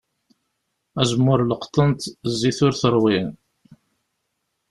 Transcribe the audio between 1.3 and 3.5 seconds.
leqḍen-t, zzit ur t-ṛwin.